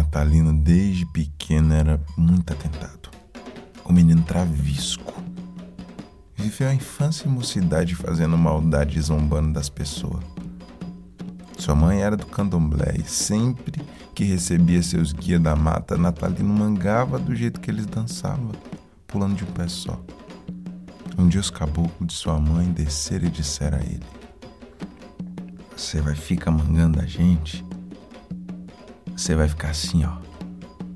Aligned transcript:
Natalino, 0.00 0.54
desde 0.54 1.04
pequeno, 1.04 1.74
era 1.74 2.00
muito 2.16 2.54
atentado. 2.54 3.10
O 3.84 3.92
menino 3.92 4.22
travisco. 4.22 5.12
Viveu 6.34 6.68
a 6.68 6.74
infância 6.74 7.26
e 7.26 7.30
mocidade 7.30 7.94
fazendo 7.94 8.36
maldade 8.38 8.98
e 8.98 9.02
zombando 9.02 9.52
das 9.52 9.68
pessoas. 9.68 10.24
Sua 11.58 11.74
mãe 11.74 12.00
era 12.00 12.16
do 12.16 12.24
candomblé 12.24 12.94
e 12.98 13.04
sempre 13.04 13.82
que 14.14 14.24
recebia 14.24 14.82
seus 14.82 15.12
guias 15.12 15.42
da 15.42 15.54
mata, 15.54 15.98
Natalino 15.98 16.54
mangava 16.54 17.18
do 17.18 17.36
jeito 17.36 17.60
que 17.60 17.70
eles 17.70 17.84
dançavam, 17.84 18.52
pulando 19.06 19.36
de 19.36 19.44
um 19.44 19.48
pé 19.48 19.68
só. 19.68 20.00
Um 21.18 21.28
dia 21.28 21.42
os 21.42 21.50
caboclos 21.50 22.08
de 22.08 22.14
sua 22.14 22.40
mãe 22.40 22.72
desceram 22.72 23.26
e 23.26 23.30
disseram 23.30 23.76
a 23.76 23.82
ele: 23.82 24.06
Você 25.76 26.00
vai 26.00 26.14
ficar 26.14 26.50
mangando 26.50 26.98
a 26.98 27.04
gente? 27.04 27.62
Você 29.20 29.36
vai 29.36 29.46
ficar 29.46 29.68
assim, 29.68 30.02
ó, 30.02 30.16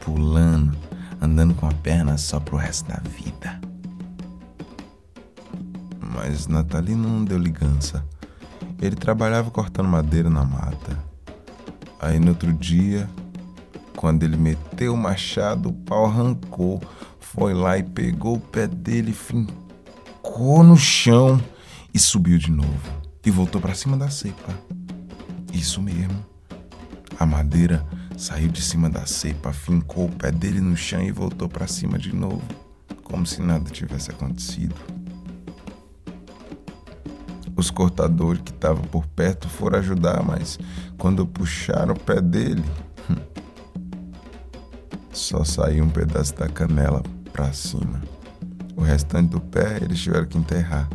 pulando, 0.00 0.74
andando 1.20 1.54
com 1.54 1.66
a 1.66 1.72
perna 1.74 2.16
só 2.16 2.40
pro 2.40 2.56
resto 2.56 2.88
da 2.88 2.98
vida. 3.10 3.60
Mas 6.00 6.46
Natalino 6.46 7.06
não 7.06 7.22
deu 7.22 7.36
ligança. 7.36 8.02
Ele 8.80 8.96
trabalhava 8.96 9.50
cortando 9.50 9.88
madeira 9.88 10.30
na 10.30 10.42
mata. 10.42 10.98
Aí 12.00 12.18
no 12.18 12.28
outro 12.28 12.54
dia, 12.54 13.06
quando 13.94 14.22
ele 14.22 14.38
meteu 14.38 14.94
o 14.94 14.96
machado, 14.96 15.68
o 15.68 15.74
pau 15.74 16.06
arrancou. 16.06 16.80
Foi 17.20 17.52
lá 17.52 17.76
e 17.76 17.82
pegou 17.82 18.36
o 18.36 18.40
pé 18.40 18.66
dele, 18.66 19.12
fincou 19.12 20.64
no 20.64 20.78
chão 20.78 21.38
e 21.92 21.98
subiu 21.98 22.38
de 22.38 22.50
novo. 22.50 22.80
E 23.26 23.30
voltou 23.30 23.60
para 23.60 23.74
cima 23.74 23.94
da 23.94 24.08
cepa. 24.08 24.54
Isso 25.52 25.82
mesmo. 25.82 26.24
A 27.18 27.26
madeira 27.26 27.84
saiu 28.16 28.48
de 28.48 28.62
cima 28.62 28.88
da 28.88 29.04
cepa, 29.06 29.52
fincou 29.52 30.06
o 30.06 30.12
pé 30.12 30.30
dele 30.30 30.60
no 30.60 30.76
chão 30.76 31.02
e 31.02 31.10
voltou 31.10 31.48
para 31.48 31.66
cima 31.66 31.98
de 31.98 32.14
novo, 32.14 32.42
como 33.04 33.26
se 33.26 33.42
nada 33.42 33.70
tivesse 33.70 34.10
acontecido. 34.10 34.74
Os 37.54 37.70
cortadores 37.70 38.42
que 38.42 38.50
estavam 38.50 38.84
por 38.84 39.06
perto 39.06 39.48
foram 39.48 39.78
ajudar, 39.78 40.22
mas 40.22 40.58
quando 40.98 41.26
puxaram 41.26 41.94
o 41.94 41.98
pé 41.98 42.20
dele, 42.20 42.64
hum, 43.10 43.16
só 45.12 45.44
saiu 45.44 45.84
um 45.84 45.88
pedaço 45.88 46.34
da 46.36 46.48
canela 46.48 47.02
para 47.32 47.52
cima. 47.52 48.02
O 48.76 48.82
restante 48.82 49.30
do 49.30 49.40
pé 49.40 49.78
eles 49.82 50.00
tiveram 50.00 50.26
que 50.26 50.36
enterrar. 50.36 50.88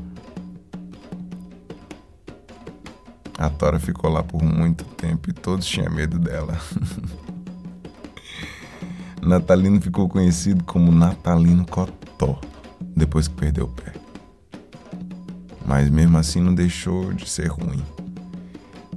A 3.37 3.49
Tora 3.49 3.79
ficou 3.79 4.09
lá 4.09 4.23
por 4.23 4.43
muito 4.43 4.83
tempo 4.83 5.29
e 5.29 5.33
todos 5.33 5.65
tinham 5.65 5.91
medo 5.91 6.19
dela. 6.19 6.59
Natalino 9.21 9.79
ficou 9.79 10.09
conhecido 10.09 10.63
como 10.63 10.91
Natalino 10.91 11.65
Cotó 11.65 12.39
depois 12.95 13.27
que 13.27 13.35
perdeu 13.35 13.65
o 13.65 13.69
pé 13.69 14.01
mas 15.71 15.89
mesmo 15.89 16.17
assim 16.17 16.41
não 16.41 16.53
deixou 16.53 17.13
de 17.13 17.29
ser 17.29 17.47
ruim. 17.47 17.81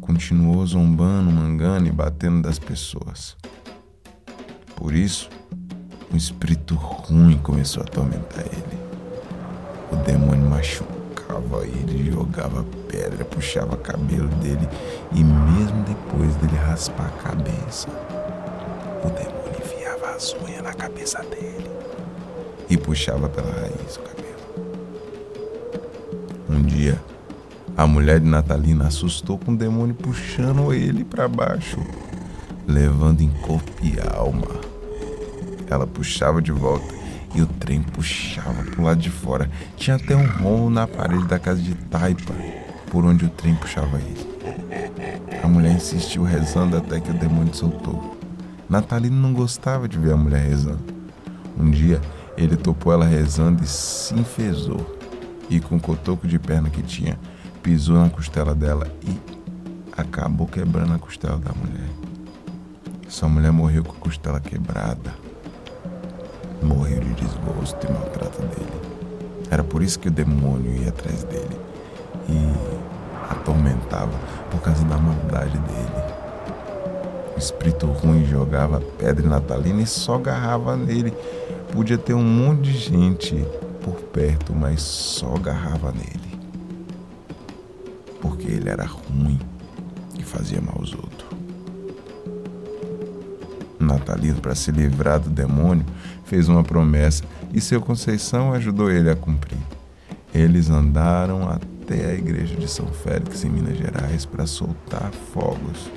Continuou 0.01 0.67
zombando, 0.67 1.31
mangando 1.31 1.87
e 1.87 1.93
batendo 1.93 2.43
das 2.43 2.59
pessoas. 2.59 3.37
Por 4.75 4.93
isso, 4.93 5.31
um 6.13 6.17
espírito 6.17 6.75
ruim 6.75 7.39
começou 7.39 7.81
a 7.83 7.87
atormentar 7.87 8.45
ele. 8.47 8.79
O 9.93 9.97
demônio 10.05 10.49
machucava 11.35 11.67
ele, 11.67 12.11
jogava 12.11 12.65
pedra, 12.89 13.25
puxava 13.25 13.77
cabelo 13.77 14.29
dele 14.29 14.69
e 15.13 15.25
mesmo 15.25 15.83
depois 15.85 16.35
dele 16.37 16.57
raspar 16.57 17.07
a 17.07 17.23
cabeça, 17.29 17.89
o 19.03 19.09
demônio 19.09 19.59
enfiava 19.59 20.15
as 20.15 20.35
unhas 20.35 20.63
na 20.63 20.73
cabeça 20.73 21.23
dele 21.25 21.71
e 22.69 22.77
puxava 22.77 23.29
pela 23.29 23.51
raiz 23.51 23.97
o 23.97 24.01
cabelo. 24.01 24.25
Um 26.49 26.63
dia, 26.63 27.01
a 27.77 27.87
mulher 27.87 28.21
de 28.21 28.27
Natalina 28.27 28.87
assustou 28.87 29.39
com 29.39 29.53
o 29.53 29.57
demônio 29.57 29.95
puxando 29.95 30.73
ele 30.73 31.05
para 31.05 31.27
baixo, 31.27 31.79
levando 32.67 33.21
em 33.21 33.31
corpo 33.31 33.73
e 33.83 33.97
alma. 34.17 34.63
Ela 35.69 35.87
puxava 35.87 36.41
de 36.41 36.53
volta 36.53 36.95
e 37.35 37.43
o 37.43 37.47
trem 37.47 37.83
puxava 37.83 38.63
pro 38.65 38.83
lado 38.83 39.01
de 39.01 39.11
fora. 39.11 39.51
Tinha 39.77 39.97
até 39.97 40.15
um 40.15 40.27
rolo 40.27 40.71
na 40.71 40.87
parede 40.87 41.27
da 41.27 41.39
casa 41.39 41.61
de 41.61 41.75
Taipa, 41.75 42.35
por 42.91 43.05
onde 43.05 43.25
o 43.25 43.29
trem 43.29 43.55
puxava 43.55 43.99
ele. 43.99 44.35
A 45.43 45.49
mulher 45.49 45.73
insistiu 45.73 46.23
rezando 46.23 46.77
até 46.77 47.01
que 47.01 47.11
o 47.11 47.15
demônio 47.15 47.55
soltou. 47.55 48.17
Natalino 48.69 49.17
não 49.17 49.33
gostava 49.33 49.89
de 49.89 49.99
ver 49.99 50.13
a 50.13 50.17
mulher 50.17 50.43
rezando. 50.43 50.95
Um 51.59 51.71
dia, 51.71 52.01
ele 52.37 52.57
topou 52.57 52.93
ela 52.93 53.07
rezando 53.07 53.63
e 53.63 53.67
se 53.67 54.15
enfesou 54.15 54.95
e 55.49 55.61
com 55.61 55.77
o 55.77 55.81
cotoco 55.81 56.27
de 56.27 56.39
perna 56.39 56.71
que 56.71 56.83
tinha, 56.83 57.19
pisou 57.63 57.97
na 57.97 58.11
costela 58.11 58.55
dela 58.55 58.91
e 59.07 59.19
acabou 59.97 60.47
quebrando 60.47 60.95
a 60.95 60.99
costela 60.99 61.39
da 61.39 61.53
mulher. 61.53 61.89
Sua 63.09 63.29
mulher 63.29 63.53
morreu 63.53 63.85
com 63.85 63.93
a 63.93 64.01
costela 64.01 64.41
quebrada. 64.41 65.15
Morreu 66.65 67.01
de 67.01 67.15
desgosto 67.15 67.87
e 67.87 67.93
maltrato 67.93 68.43
dele. 68.43 68.81
Era 69.51 69.63
por 69.63 69.83
isso 69.83 69.99
que 69.99 70.09
o 70.09 70.11
demônio 70.11 70.75
ia 70.75 70.89
atrás 70.89 71.23
dele 71.25 71.57
e 72.29 73.31
atormentava 73.31 74.13
por 74.51 74.61
causa 74.61 74.85
da 74.85 74.97
maldade 74.97 75.59
dele. 75.59 76.15
O 77.35 77.39
espírito 77.39 77.87
ruim 77.87 78.25
jogava 78.25 78.81
pedra 78.99 79.29
natalina 79.29 79.83
e 79.83 79.87
só 79.87 80.15
agarrava 80.15 80.77
nele. 80.77 81.13
Podia 81.73 81.99
ter 81.99 82.15
um 82.15 82.23
monte 82.23 82.71
de 82.71 82.79
gente 82.79 83.45
por 83.83 83.95
perto, 83.95 84.55
mas 84.55 84.81
só 84.81 85.35
agarrava 85.35 85.93
nele. 85.93 86.39
Porque 88.21 88.47
ele 88.47 88.69
era 88.69 88.87
ruim 88.87 89.39
e 90.19 90.23
fazia 90.23 90.61
mal 90.61 90.77
aos 90.79 90.95
outros. 90.95 91.25
Natalino, 93.79 94.41
para 94.41 94.55
se 94.55 94.71
livrar 94.71 95.21
do 95.21 95.29
demônio, 95.29 95.85
fez 96.35 96.49
uma 96.49 96.65
promessa 96.65 97.23
e 97.53 97.61
seu 97.61 97.81
Conceição 97.81 98.53
ajudou 98.55 98.91
ele 98.91 99.09
a 99.09 99.15
cumprir. 99.15 99.57
Eles 100.35 100.69
andaram 100.69 101.49
até 101.49 102.07
a 102.07 102.15
igreja 102.15 102.57
de 102.57 102.67
São 102.67 102.89
Félix, 102.89 103.45
em 103.45 103.51
Minas 103.51 103.79
Gerais, 103.79 104.27
para 104.27 104.45
soltar 104.45 105.13
fogos. 105.33 105.89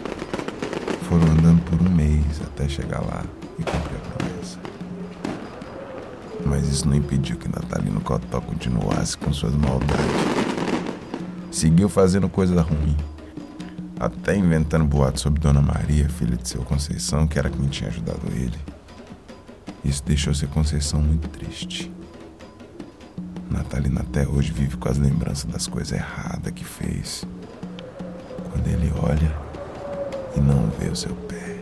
Foram 1.10 1.24
andando 1.32 1.60
por 1.64 1.82
um 1.82 1.90
mês 1.90 2.40
até 2.46 2.70
chegar 2.70 3.00
lá 3.00 3.24
e 3.58 3.64
cumprir 3.64 3.98
a 3.98 4.14
promessa 4.14 4.60
mas 6.46 6.70
isso 6.70 6.88
não 6.88 6.96
impediu 6.96 7.36
que 7.36 7.50
Natalino 7.50 8.00
Cotó 8.00 8.40
continuasse 8.40 9.18
com 9.18 9.34
suas 9.34 9.54
maldades. 9.54 10.06
Seguiu 11.52 11.90
fazendo 11.90 12.30
coisa 12.30 12.62
ruim, 12.62 12.96
até 14.00 14.38
inventando 14.38 14.86
boatos 14.86 15.24
sobre 15.24 15.42
Dona 15.42 15.62
Maria, 15.62 16.08
filha 16.08 16.38
de 16.38 16.48
seu 16.48 16.62
Conceição, 16.62 17.28
que 17.28 17.38
era 17.38 17.50
quem 17.50 17.68
tinha 17.68 17.90
ajudado 17.90 18.22
ele. 18.34 18.77
Isso 19.88 20.04
deixou 20.04 20.34
seu 20.34 20.50
Conceição 20.50 21.02
muito 21.02 21.30
triste. 21.30 21.90
Natalina 23.50 24.02
até 24.02 24.28
hoje 24.28 24.52
vive 24.52 24.76
com 24.76 24.90
as 24.90 24.98
lembranças 24.98 25.46
das 25.46 25.66
coisas 25.66 25.94
erradas 25.94 26.52
que 26.52 26.66
fez. 26.66 27.26
Quando 28.52 28.68
ele 28.68 28.92
olha 29.02 29.34
e 30.36 30.42
não 30.42 30.70
vê 30.72 30.90
o 30.90 30.96
seu 30.96 31.16
pé. 31.16 31.57